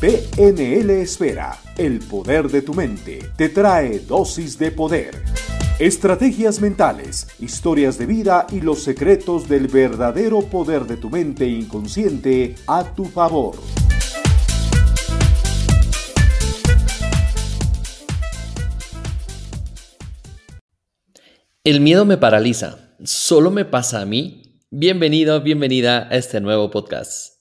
[0.00, 5.22] PNL Esfera, el poder de tu mente, te trae dosis de poder.
[5.78, 12.54] Estrategias mentales, historias de vida y los secretos del verdadero poder de tu mente inconsciente
[12.66, 13.56] a tu favor.
[21.62, 22.96] El miedo me paraliza.
[23.04, 24.62] ¿Solo me pasa a mí?
[24.70, 27.39] Bienvenido, bienvenida a este nuevo podcast.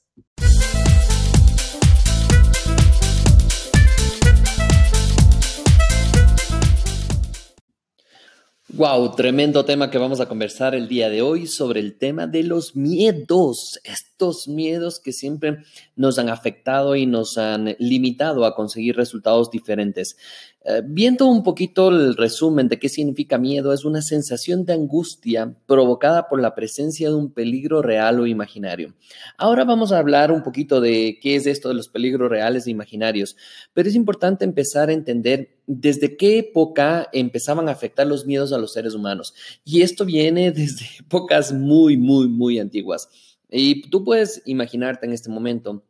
[8.79, 12.43] Wow, tremendo tema que vamos a conversar el día de hoy sobre el tema de
[12.43, 13.77] los miedos,
[14.19, 15.59] estos miedos que siempre
[15.95, 20.17] nos han afectado y nos han limitado a conseguir resultados diferentes.
[20.65, 25.55] Eh, viendo un poquito el resumen de qué significa miedo, es una sensación de angustia
[25.65, 28.93] provocada por la presencia de un peligro real o imaginario.
[29.37, 32.71] Ahora vamos a hablar un poquito de qué es esto de los peligros reales e
[32.71, 33.37] imaginarios,
[33.73, 38.57] pero es importante empezar a entender desde qué época empezaban a afectar los miedos a
[38.57, 39.33] los seres humanos.
[39.63, 43.07] Y esto viene desde épocas muy, muy, muy antiguas.
[43.49, 45.83] Y tú puedes imaginarte en este momento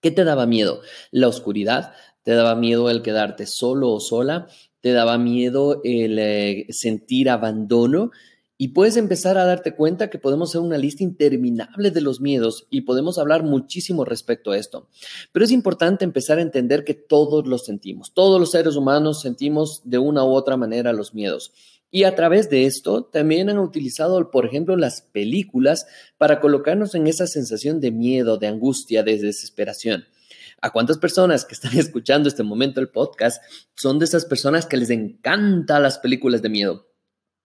[0.00, 0.80] ¿Qué te daba miedo?
[1.10, 4.46] La oscuridad, te daba miedo el quedarte solo o sola,
[4.80, 8.12] te daba miedo el eh, sentir abandono.
[8.60, 12.66] Y puedes empezar a darte cuenta que podemos hacer una lista interminable de los miedos
[12.70, 14.88] y podemos hablar muchísimo respecto a esto.
[15.30, 18.12] Pero es importante empezar a entender que todos los sentimos.
[18.14, 21.52] Todos los seres humanos sentimos de una u otra manera los miedos.
[21.90, 25.86] Y a través de esto también han utilizado, por ejemplo, las películas
[26.18, 30.04] para colocarnos en esa sensación de miedo, de angustia, de desesperación.
[30.60, 33.42] ¿A cuántas personas que están escuchando este momento el podcast
[33.74, 36.88] son de esas personas que les encantan las películas de miedo?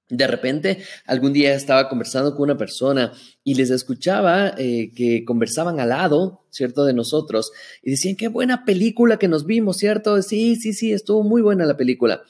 [0.10, 5.80] De repente, algún día estaba conversando con una persona y les escuchaba eh, que conversaban
[5.80, 10.22] al lado, ¿cierto?, de nosotros y decían, qué buena película que nos vimos, ¿cierto?
[10.22, 12.22] Sí, sí, sí, estuvo muy buena la película.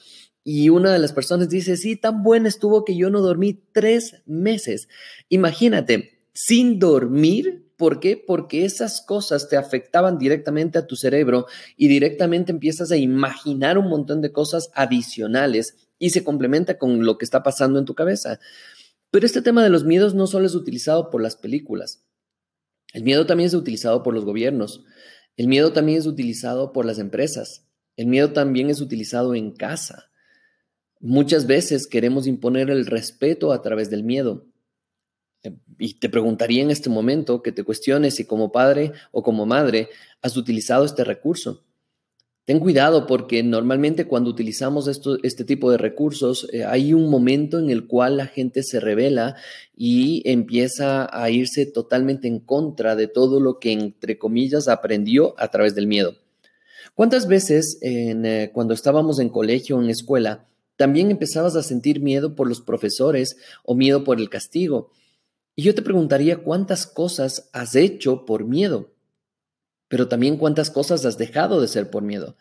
[0.44, 4.22] Y una de las personas dice, sí, tan buena estuvo que yo no dormí tres
[4.26, 4.88] meses.
[5.28, 8.16] Imagínate, sin dormir ¿Por qué?
[8.16, 11.46] Porque esas cosas te afectaban directamente a tu cerebro
[11.76, 17.18] y directamente empiezas a imaginar un montón de cosas adicionales y se complementa con lo
[17.18, 18.38] que está pasando en tu cabeza.
[19.10, 22.04] Pero este tema de los miedos no solo es utilizado por las películas.
[22.92, 24.84] El miedo también es utilizado por los gobiernos.
[25.36, 27.66] El miedo también es utilizado por las empresas.
[27.96, 30.10] El miedo también es utilizado en casa.
[31.06, 34.46] Muchas veces queremos imponer el respeto a través del miedo.
[35.78, 39.90] Y te preguntaría en este momento que te cuestiones si como padre o como madre
[40.22, 41.62] has utilizado este recurso.
[42.46, 47.58] Ten cuidado porque normalmente cuando utilizamos esto, este tipo de recursos eh, hay un momento
[47.58, 49.36] en el cual la gente se revela
[49.76, 55.48] y empieza a irse totalmente en contra de todo lo que entre comillas aprendió a
[55.48, 56.16] través del miedo.
[56.94, 62.48] ¿Cuántas veces eh, cuando estábamos en colegio en escuela también empezabas a sentir miedo por
[62.48, 64.90] los profesores o miedo por el castigo?
[65.56, 68.92] Y yo te preguntaría cuántas cosas has hecho por miedo,
[69.88, 72.36] pero también cuántas cosas has dejado de ser por miedo.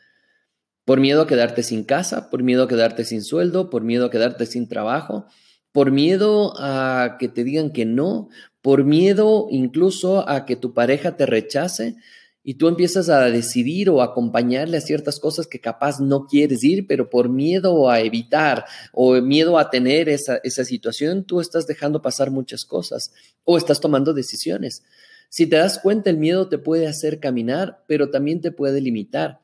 [0.85, 4.11] Por miedo a quedarte sin casa, por miedo a quedarte sin sueldo, por miedo a
[4.11, 5.27] quedarte sin trabajo,
[5.71, 8.29] por miedo a que te digan que no,
[8.61, 11.95] por miedo incluso a que tu pareja te rechace,
[12.43, 16.87] y tú empiezas a decidir o acompañarle a ciertas cosas que capaz no quieres ir,
[16.87, 22.01] pero por miedo a evitar o miedo a tener esa, esa situación, tú estás dejando
[22.01, 23.13] pasar muchas cosas
[23.45, 24.83] o estás tomando decisiones.
[25.29, 29.39] Si te das cuenta, el miedo te puede hacer caminar, pero también te puede limitar.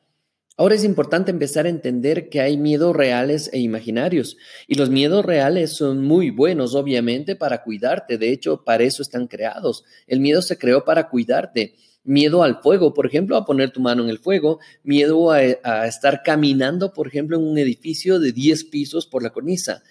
[0.60, 4.36] Ahora es importante empezar a entender que hay miedos reales e imaginarios.
[4.68, 8.18] Y los miedos reales son muy buenos, obviamente, para cuidarte.
[8.18, 9.86] De hecho, para eso están creados.
[10.06, 11.76] El miedo se creó para cuidarte
[12.10, 15.44] miedo al fuego, por ejemplo, a poner tu mano en el fuego, miedo a,
[15.86, 19.84] estar caminando, por ejemplo, en un edificio de 10 pisos por la cornisa.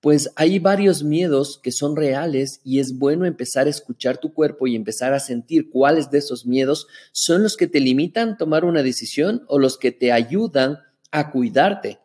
[0.00, 4.66] Pues hay varios miedos que son reales y es bueno empezar a escuchar tu cuerpo
[4.66, 8.82] y empezar a sentir cuáles de esos miedos son los que te limitan tomar una
[8.82, 12.03] decisión o los que te ayudan a cuidarte.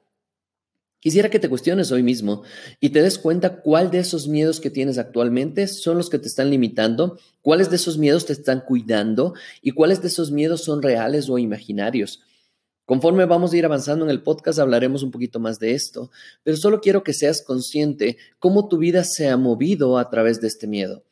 [1.01, 2.44] Quisiera que te cuestiones hoy mismo
[2.81, 6.28] y te des cuenta cuál de esos miedos que tienes actualmente son los que te
[6.28, 10.81] están limitando, cuáles de esos miedos te están cuidando y cuáles de esos miedos son
[10.81, 12.22] reales o imaginarios.
[12.86, 16.12] Conforme vamos a ir avanzando en el podcast hablaremos un poquito más de esto,
[16.44, 20.48] pero solo quiero que seas consciente cómo tu vida se ha movido a través de
[20.48, 21.06] este miedo.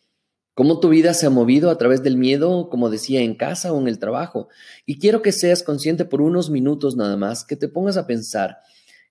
[0.54, 3.80] Cómo tu vida se ha movido a través del miedo, como decía, en casa o
[3.80, 4.50] en el trabajo.
[4.86, 8.57] Y quiero que seas consciente por unos minutos nada más, que te pongas a pensar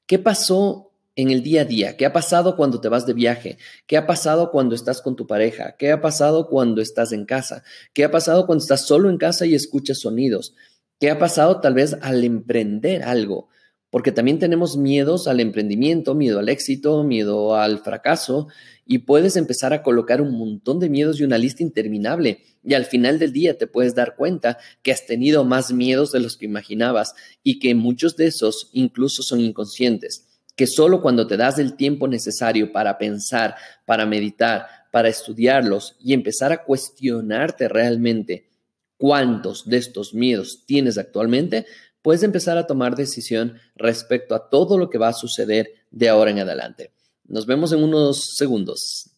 [0.07, 1.97] ¿Qué pasó en el día a día?
[1.97, 3.59] ¿Qué ha pasado cuando te vas de viaje?
[3.89, 5.77] ¿Qué ha pasado cuando estás con tu pareja?
[5.77, 7.65] ¿Qué ha pasado cuando estás en casa?
[7.93, 10.55] ¿Qué ha pasado cuando estás solo en casa y escuchas sonidos?
[11.01, 13.49] ¿Qué ha pasado tal vez al emprender algo?
[13.91, 18.49] Porque también tenemos miedos al emprendimiento, miedo al éxito, miedo al fracaso,
[18.85, 22.43] y puedes empezar a colocar un montón de miedos y una lista interminable.
[22.63, 26.21] Y al final del día te puedes dar cuenta que has tenido más miedos de
[26.21, 30.27] los que imaginabas y que muchos de esos incluso son inconscientes.
[30.55, 36.13] Que solo cuando te das el tiempo necesario para pensar, para meditar, para estudiarlos y
[36.13, 38.49] empezar a cuestionarte realmente
[38.97, 41.67] cuántos de estos miedos tienes actualmente,
[42.07, 46.31] puedes empezar a tomar decisión respecto a todo lo que va a suceder de ahora
[46.31, 46.93] en adelante.
[47.25, 49.11] Nos vemos en unos segundos.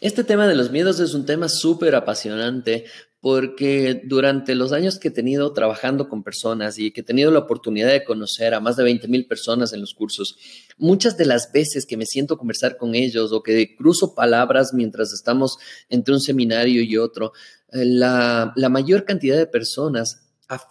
[0.00, 2.84] Este tema de los miedos es un tema súper apasionante
[3.20, 7.40] porque durante los años que he tenido trabajando con personas y que he tenido la
[7.40, 10.36] oportunidad de conocer a más de 20 mil personas en los cursos,
[10.76, 15.12] muchas de las veces que me siento conversar con ellos o que cruzo palabras mientras
[15.12, 15.58] estamos
[15.88, 17.32] entre un seminario y otro,
[17.72, 20.27] eh, la, la mayor cantidad de personas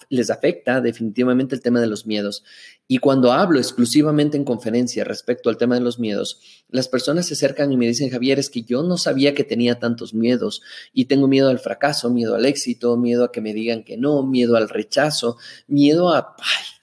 [0.09, 2.43] les afecta definitivamente el tema de los miedos.
[2.87, 6.39] Y cuando hablo exclusivamente en conferencia respecto al tema de los miedos,
[6.69, 9.79] las personas se acercan y me dicen, Javier, es que yo no sabía que tenía
[9.79, 10.61] tantos miedos
[10.93, 14.23] y tengo miedo al fracaso, miedo al éxito, miedo a que me digan que no,
[14.23, 15.37] miedo al rechazo,
[15.67, 16.35] miedo a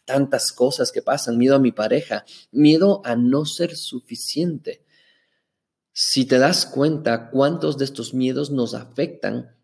[0.04, 4.84] tantas cosas que pasan, miedo a mi pareja, miedo a no ser suficiente.
[5.92, 9.54] Si te das cuenta cuántos de estos miedos nos afectan,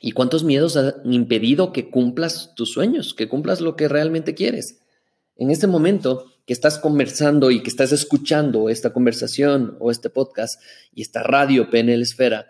[0.00, 4.80] ¿Y cuántos miedos han impedido que cumplas tus sueños, que cumplas lo que realmente quieres?
[5.36, 10.60] En este momento que estás conversando y que estás escuchando esta conversación o este podcast
[10.92, 12.48] y esta radio PNL Esfera,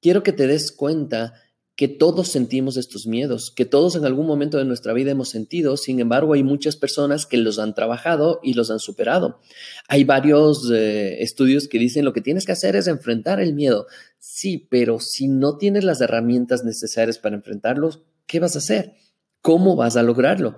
[0.00, 1.34] quiero que te des cuenta
[1.76, 5.76] que todos sentimos estos miedos, que todos en algún momento de nuestra vida hemos sentido,
[5.76, 9.40] sin embargo hay muchas personas que los han trabajado y los han superado.
[9.88, 13.86] Hay varios eh, estudios que dicen lo que tienes que hacer es enfrentar el miedo.
[14.18, 18.94] Sí, pero si no tienes las herramientas necesarias para enfrentarlos, ¿qué vas a hacer?
[19.40, 20.56] ¿Cómo vas a lograrlo?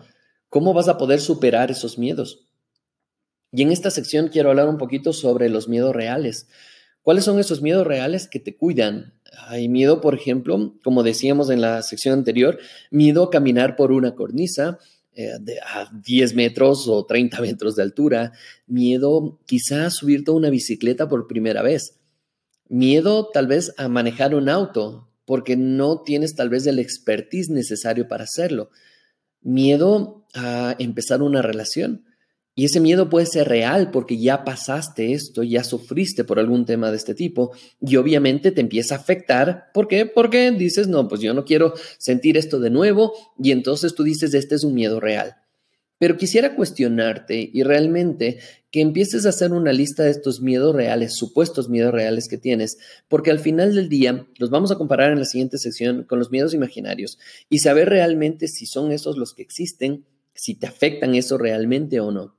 [0.50, 2.46] ¿Cómo vas a poder superar esos miedos?
[3.52, 6.48] Y en esta sección quiero hablar un poquito sobre los miedos reales.
[7.00, 9.14] ¿Cuáles son esos miedos reales que te cuidan,
[9.48, 12.58] hay miedo, por ejemplo, como decíamos en la sección anterior,
[12.90, 14.78] miedo a caminar por una cornisa
[15.14, 18.32] eh, de, a 10 metros o 30 metros de altura,
[18.66, 21.96] miedo quizá a subirte a una bicicleta por primera vez,
[22.68, 28.08] miedo tal vez a manejar un auto porque no tienes tal vez el expertise necesario
[28.08, 28.70] para hacerlo,
[29.40, 32.04] miedo a empezar una relación,
[32.58, 36.90] y ese miedo puede ser real porque ya pasaste esto, ya sufriste por algún tema
[36.90, 39.66] de este tipo y obviamente te empieza a afectar.
[39.74, 40.06] ¿Por qué?
[40.06, 44.32] Porque dices, no, pues yo no quiero sentir esto de nuevo y entonces tú dices,
[44.32, 45.36] este es un miedo real.
[45.98, 48.38] Pero quisiera cuestionarte y realmente
[48.70, 52.78] que empieces a hacer una lista de estos miedos reales, supuestos miedos reales que tienes,
[53.08, 56.30] porque al final del día los vamos a comparar en la siguiente sección con los
[56.30, 57.18] miedos imaginarios
[57.50, 62.10] y saber realmente si son esos los que existen, si te afectan eso realmente o
[62.10, 62.35] no.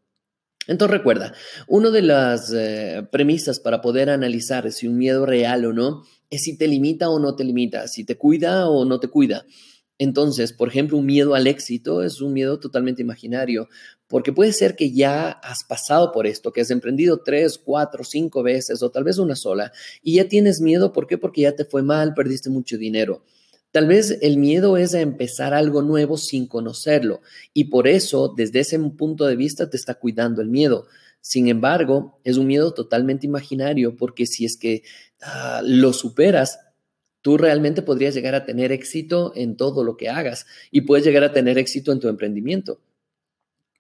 [0.68, 1.34] Entonces recuerda,
[1.68, 6.44] una de las eh, premisas para poder analizar si un miedo real o no es
[6.44, 9.46] si te limita o no te limita, si te cuida o no te cuida.
[10.00, 13.68] Entonces, por ejemplo, un miedo al éxito es un miedo totalmente imaginario,
[14.08, 18.44] porque puede ser que ya has pasado por esto, que has emprendido tres, cuatro, cinco
[18.44, 19.72] veces o tal vez una sola,
[20.04, 21.18] y ya tienes miedo, ¿por qué?
[21.18, 23.24] Porque ya te fue mal, perdiste mucho dinero.
[23.78, 27.22] Tal vez el miedo es a empezar algo nuevo sin conocerlo
[27.54, 30.88] y por eso desde ese punto de vista te está cuidando el miedo.
[31.22, 34.82] Sin embargo, es un miedo totalmente imaginario porque si es que
[35.22, 36.60] ah, lo superas,
[37.22, 41.24] tú realmente podrías llegar a tener éxito en todo lo que hagas y puedes llegar
[41.24, 42.82] a tener éxito en tu emprendimiento.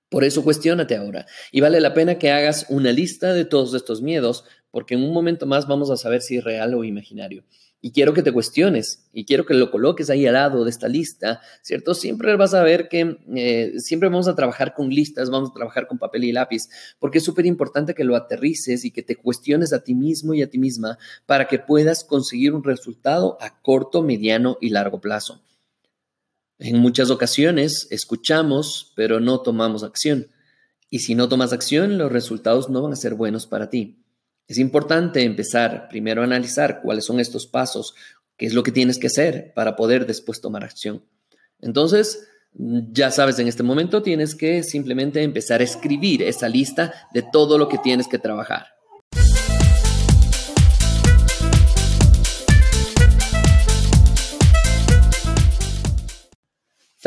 [0.09, 4.03] Por eso cuestionate ahora y vale la pena que hagas una lista de todos estos
[4.03, 7.43] miedos porque en un momento más vamos a saber si es real o imaginario
[7.79, 10.87] y quiero que te cuestiones y quiero que lo coloques ahí al lado de esta
[10.87, 11.93] lista, ¿cierto?
[11.93, 15.87] Siempre vas a ver que eh, siempre vamos a trabajar con listas, vamos a trabajar
[15.87, 16.69] con papel y lápiz,
[16.99, 20.41] porque es súper importante que lo aterrices y que te cuestiones a ti mismo y
[20.41, 25.43] a ti misma para que puedas conseguir un resultado a corto, mediano y largo plazo.
[26.59, 30.27] En muchas ocasiones escuchamos, pero no tomamos acción.
[30.89, 34.03] Y si no tomas acción, los resultados no van a ser buenos para ti.
[34.47, 37.93] Es importante empezar primero a analizar cuáles son estos pasos,
[38.37, 41.03] qué es lo que tienes que hacer para poder después tomar acción.
[41.59, 47.23] Entonces, ya sabes, en este momento tienes que simplemente empezar a escribir esa lista de
[47.23, 48.76] todo lo que tienes que trabajar.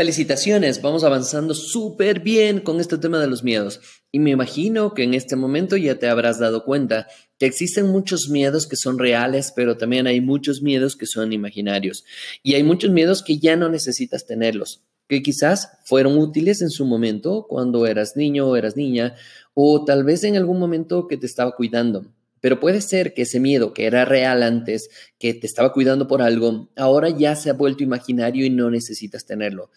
[0.00, 3.82] Felicitaciones, vamos avanzando súper bien con este tema de los miedos.
[4.10, 7.06] Y me imagino que en este momento ya te habrás dado cuenta
[7.38, 12.06] que existen muchos miedos que son reales, pero también hay muchos miedos que son imaginarios.
[12.42, 16.86] Y hay muchos miedos que ya no necesitas tenerlos, que quizás fueron útiles en su
[16.86, 19.16] momento cuando eras niño o eras niña,
[19.52, 22.06] o tal vez en algún momento que te estaba cuidando.
[22.40, 26.22] Pero puede ser que ese miedo que era real antes, que te estaba cuidando por
[26.22, 29.70] algo, ahora ya se ha vuelto imaginario y no necesitas tenerlo.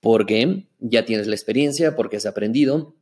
[0.00, 2.96] Porque ya tienes la experiencia, porque has aprendido,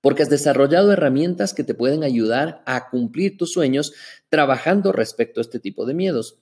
[0.00, 3.92] porque has desarrollado herramientas que te pueden ayudar a cumplir tus sueños
[4.28, 6.38] trabajando respecto a este tipo de miedos.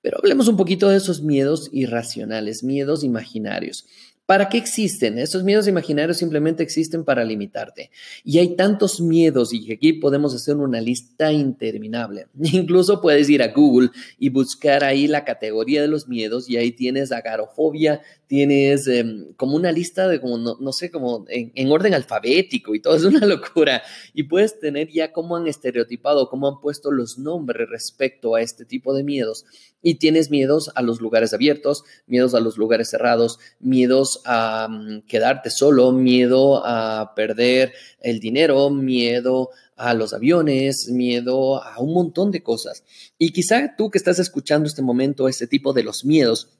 [0.00, 3.86] Pero hablemos un poquito de esos miedos irracionales, miedos imaginarios.
[4.28, 5.18] ¿Para qué existen?
[5.18, 7.90] Estos miedos imaginarios simplemente existen para limitarte.
[8.24, 12.26] Y hay tantos miedos y aquí podemos hacer una lista interminable.
[12.52, 16.72] Incluso puedes ir a Google y buscar ahí la categoría de los miedos y ahí
[16.72, 22.74] tienes agarofobia, tienes em, como una lista de como, no, sé, como en, orden alfabético
[22.74, 23.82] y todo, es una locura.
[24.12, 28.66] Y puedes tener ya cómo han estereotipado, cómo han puesto los nombres respecto a este
[28.66, 29.46] tipo de miedos.
[29.80, 35.02] Y tienes miedos a los lugares abiertos, miedos a los lugares cerrados, miedos a mm,
[35.02, 42.30] quedarte solo, miedo a perder el dinero, miedo a los aviones, miedo a un montón
[42.30, 42.84] de cosas.
[43.18, 46.58] Y quizá tú que estás escuchando este momento, este tipo de los miedos,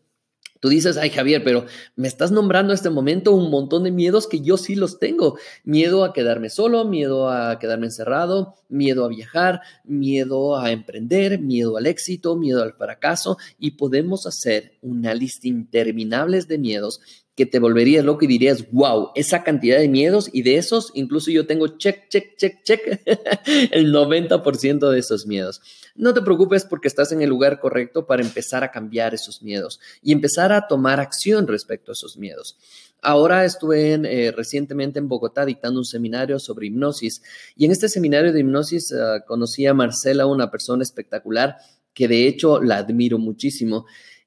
[0.60, 4.40] Tú dices, ay Javier, pero me estás nombrando este momento un montón de miedos que
[4.40, 5.38] yo sí los tengo.
[5.62, 11.76] Miedo a quedarme solo, miedo a quedarme encerrado, miedo a viajar, miedo a emprender, miedo
[11.76, 17.00] al éxito, miedo al fracaso y podemos hacer una lista interminable de miedos
[17.38, 21.30] que te volverías loco y dirías, wow, esa cantidad de miedos y de esos, incluso
[21.30, 23.00] yo tengo check, check, check, check,
[23.70, 25.62] el 90% de esos miedos.
[25.94, 29.78] No te preocupes porque estás en el lugar correcto para empezar a cambiar esos miedos
[30.02, 32.58] y empezar a tomar acción respecto a esos miedos.
[33.02, 37.22] Ahora estuve eh, recientemente en Bogotá dictando un seminario sobre hipnosis
[37.54, 41.54] y en este seminario de hipnosis ah, conocí a Marcela, una persona espectacular
[41.94, 43.86] que de hecho la admiro muchísimo.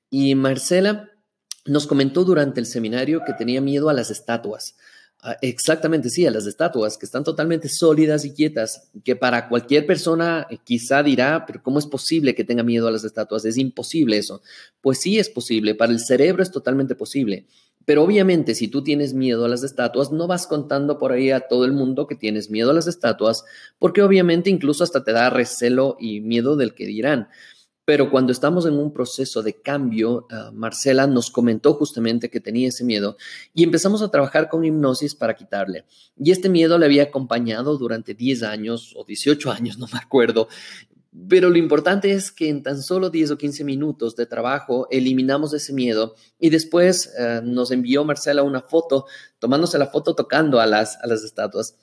[0.09, 1.10] Y Marcela
[1.65, 4.75] nos comentó durante el seminario que tenía miedo a las estatuas.
[5.23, 9.85] Ah, exactamente, sí, a las estatuas, que están totalmente sólidas y quietas, que para cualquier
[9.85, 13.45] persona eh, quizá dirá, pero ¿cómo es posible que tenga miedo a las estatuas?
[13.45, 14.41] Es imposible eso.
[14.81, 17.45] Pues sí es posible, para el cerebro es totalmente posible.
[17.85, 21.41] Pero obviamente si tú tienes miedo a las estatuas, no vas contando por ahí a
[21.41, 23.43] todo el mundo que tienes miedo a las estatuas,
[23.77, 27.27] porque obviamente incluso hasta te da recelo y miedo del que dirán.
[27.83, 32.67] Pero cuando estamos en un proceso de cambio, ah, Marcela nos comentó justamente que tenía
[32.67, 33.17] ese miedo
[33.53, 35.85] y empezamos a trabajar con hipnosis para quitarle.
[36.15, 40.47] Y este miedo le había acompañado durante 10 años o 18 años, no me acuerdo.
[41.27, 45.53] Pero lo importante es que en tan solo 10 o 15 minutos de trabajo eliminamos
[45.53, 49.07] ese miedo y después ah, nos envió Marcela una foto,
[49.39, 51.77] tomándose la foto tocando a las, a las estatuas.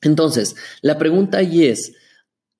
[0.00, 1.92] Entonces, la pregunta ahí es,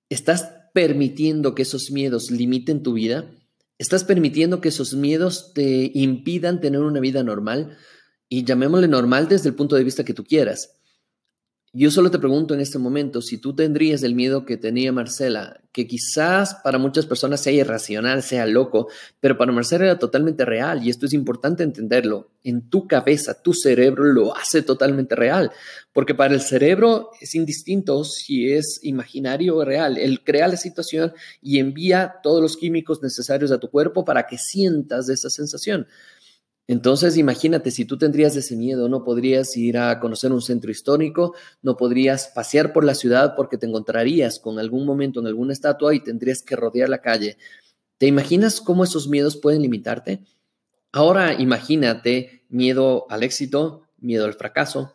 [0.08, 3.30] ¿estás permitiendo que esos miedos limiten tu vida?
[3.78, 7.78] ¿Estás permitiendo que esos miedos te impidan tener una vida normal?
[8.28, 10.80] Y llamémosle normal desde el punto de vista que tú quieras.
[11.76, 15.60] Yo solo te pregunto en este momento si tú tendrías el miedo que tenía Marcela,
[15.72, 18.86] que quizás para muchas personas sea irracional, sea loco,
[19.18, 22.30] pero para Marcela era totalmente real y esto es importante entenderlo.
[22.44, 25.50] En tu cabeza, tu cerebro lo hace totalmente real,
[25.92, 29.98] porque para el cerebro es indistinto si es imaginario o real.
[29.98, 31.12] Él crea la situación
[31.42, 35.88] y envía todos los químicos necesarios a tu cuerpo para que sientas esa sensación.
[36.66, 41.34] Entonces, imagínate, si tú tendrías ese miedo, no podrías ir a conocer un centro histórico,
[41.62, 45.94] no podrías pasear por la ciudad porque te encontrarías con algún momento en alguna estatua
[45.94, 47.36] y tendrías que rodear la calle.
[47.98, 50.24] ¿Te imaginas cómo esos miedos pueden limitarte?
[50.90, 54.94] Ahora imagínate miedo al éxito, miedo al fracaso,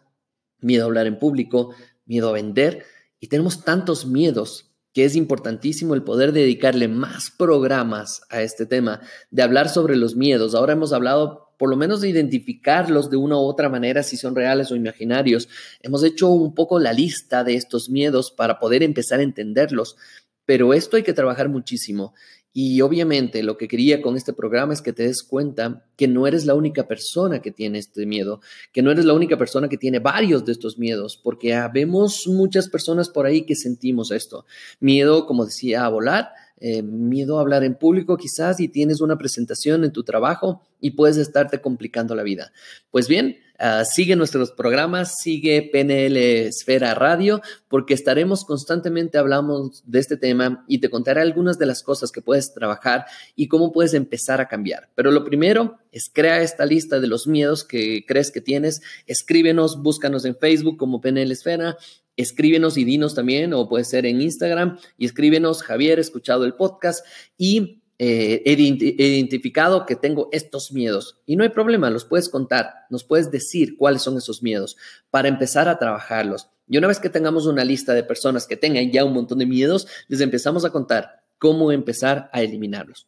[0.59, 2.83] miedo a hablar en público, miedo a vender.
[3.19, 9.01] Y tenemos tantos miedos que es importantísimo el poder dedicarle más programas a este tema,
[9.29, 10.55] de hablar sobre los miedos.
[10.55, 14.33] Ahora hemos hablado por lo menos de identificarlos de una u otra manera, si son
[14.33, 15.49] reales o imaginarios.
[15.81, 19.97] Hemos hecho un poco la lista de estos miedos para poder empezar a entenderlos,
[20.45, 22.13] pero esto hay que trabajar muchísimo.
[22.53, 26.27] Y obviamente lo que quería con este programa es que te des cuenta que no
[26.27, 28.39] eres la única persona que tiene este miedo,
[28.71, 32.69] que no eres la única persona que tiene varios de estos miedos, porque habemos muchas
[32.69, 34.45] personas por ahí que sentimos esto.
[34.79, 36.29] Miedo, como decía, a volar,
[36.61, 40.91] eh, miedo a hablar en público quizás y tienes una presentación en tu trabajo y
[40.91, 42.51] puedes estarte complicando la vida.
[42.91, 46.15] Pues bien, Ah, sigue nuestros programas, sigue PNL
[46.47, 51.83] Esfera Radio, porque estaremos constantemente hablando de este tema y te contaré algunas de las
[51.83, 53.03] cosas que puedes trabajar
[53.35, 54.87] y cómo puedes empezar a cambiar.
[54.95, 58.81] Pero lo primero es crear esta lista de los miedos que crees que tienes.
[59.07, 61.75] Escríbenos, búscanos en Facebook como PNL Esfera
[62.21, 66.53] escríbenos y dinos también, o puede ser en Instagram, y escríbenos, Javier, he escuchado el
[66.53, 67.05] podcast
[67.38, 71.21] y eh, he identificado que tengo estos miedos.
[71.25, 74.77] Y no hay problema, los puedes contar, nos puedes decir cuáles son esos miedos
[75.09, 76.49] para empezar a trabajarlos.
[76.67, 79.45] Y una vez que tengamos una lista de personas que tengan ya un montón de
[79.45, 83.07] miedos, les empezamos a contar cómo empezar a eliminarlos.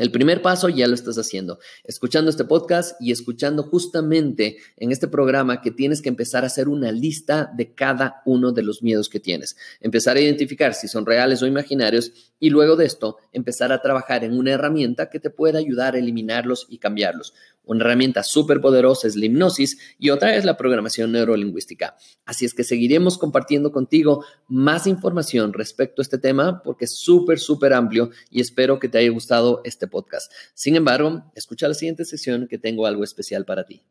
[0.00, 5.08] El primer paso ya lo estás haciendo, escuchando este podcast y escuchando justamente en este
[5.08, 9.10] programa que tienes que empezar a hacer una lista de cada uno de los miedos
[9.10, 9.58] que tienes.
[9.78, 14.24] Empezar a identificar si son reales o imaginarios y luego de esto empezar a trabajar
[14.24, 17.34] en una herramienta que te pueda ayudar a eliminarlos y cambiarlos.
[17.64, 21.96] Una herramienta súper poderosa es la hipnosis y otra es la programación neurolingüística.
[22.24, 27.38] Así es que seguiremos compartiendo contigo más información respecto a este tema porque es súper,
[27.38, 30.32] súper amplio y espero que te haya gustado este podcast.
[30.54, 33.82] Sin embargo, escucha la siguiente sesión que tengo algo especial para ti.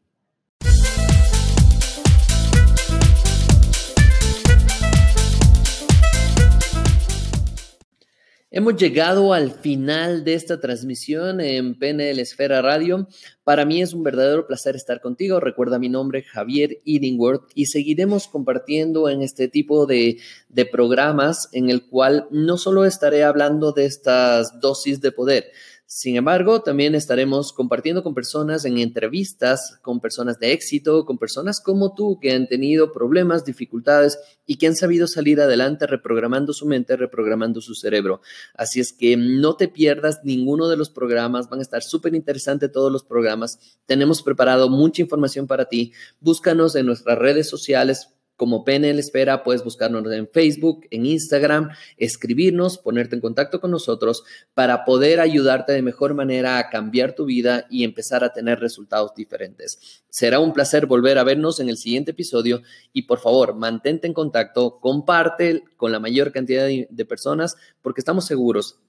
[8.52, 13.08] Hemos llegado al final de esta transmisión en PNL Esfera Radio.
[13.44, 15.40] Para mí es un verdadero placer estar contigo.
[15.40, 21.70] Recuerda mi nombre, Javier Edingworth, y seguiremos compartiendo en este tipo de, de programas en
[21.70, 25.52] el cual no solo estaré hablando de estas dosis de poder,
[25.92, 31.60] sin embargo, también estaremos compartiendo con personas en entrevistas, con personas de éxito, con personas
[31.60, 36.68] como tú que han tenido problemas, dificultades y que han sabido salir adelante reprogramando su
[36.68, 38.22] mente, reprogramando su cerebro.
[38.54, 42.72] Así es que no te pierdas ninguno de los programas, van a estar súper interesantes
[42.72, 43.58] todos los programas.
[43.88, 45.94] Tenemos preparado mucha información para ti.
[46.20, 52.78] Búscanos en nuestras redes sociales como PNL Espera, puedes buscarnos en Facebook, en Instagram, escribirnos,
[52.78, 57.68] ponerte en contacto con nosotros para poder ayudarte de mejor manera a cambiar tu vida
[57.70, 60.02] y empezar a tener resultados diferentes.
[60.10, 62.62] Será un placer volver a vernos en el siguiente episodio
[62.94, 68.26] y por favor, mantente en contacto, comparte con la mayor cantidad de personas porque estamos
[68.26, 68.80] seguros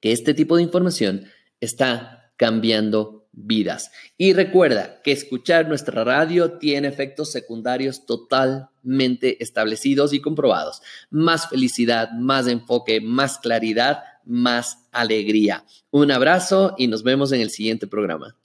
[0.00, 1.26] que este tipo de información
[1.60, 3.90] está cambiando vidas.
[4.16, 10.82] Y recuerda que escuchar nuestra radio tiene efectos secundarios totalmente establecidos y comprobados.
[11.10, 15.64] Más felicidad, más enfoque, más claridad, más alegría.
[15.90, 18.36] Un abrazo y nos vemos en el siguiente programa.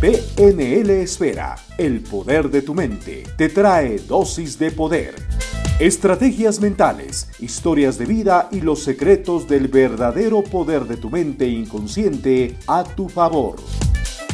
[0.00, 5.14] PNL Esfera, el poder de tu mente, te trae dosis de poder
[5.82, 12.56] Estrategias mentales, historias de vida y los secretos del verdadero poder de tu mente inconsciente
[12.68, 13.56] a tu favor.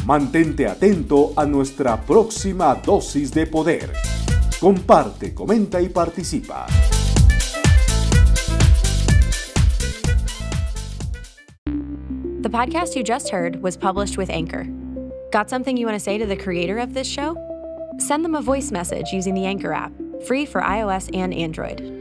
[0.05, 3.91] Mantente atento a nuestra próxima dosis de poder.
[4.59, 6.67] Comparte, comenta y participa.
[12.43, 14.67] The podcast you just heard was published with Anchor.
[15.31, 17.35] Got something you want to say to the creator of this show?
[17.97, 19.91] Send them a voice message using the Anchor app
[20.25, 21.98] free for iOS and Android.